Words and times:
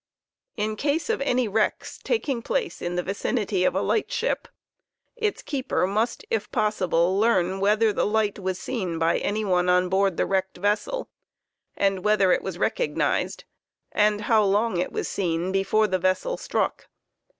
Li 0.57 0.75
case 0.77 1.11
of 1.11 1.21
any 1.21 1.47
wrecks 1.47 1.99
taking 2.03 2.41
place 2.41 2.81
in 2.81 2.95
the 2.95 3.03
vicihity 3.03 3.67
of 3.67 3.75
a 3.75 3.83
light 3.83 4.11
ship, 4.11 4.47
its 5.15 5.43
keeper 5.43 5.85
must, 5.85 6.25
if 6.31 6.49
possible, 6.51 7.19
learn 7.19 7.59
whether 7.59 7.93
the 7.93 8.07
light 8.07 8.39
was 8.39 8.57
seen 8.57 8.97
by 8.97 9.19
any 9.19 9.45
one 9.45 9.69
on 9.69 9.89
board 9.89 10.17
the 10.17 10.25
wrecked' 10.25 10.57
vessel, 10.67 11.07
and 11.77 12.03
whether 12.03 12.31
it 12.31 12.41
was 12.41 12.57
recognized, 12.57 13.43
and 13.91 14.21
how 14.21 14.43
long 14.43 14.77
it 14.77 14.91
was 14.91 15.07
seen 15.07 15.51
before 15.51 15.85
the 15.85 15.99
vessel 15.99 16.35
struck. 16.35 16.87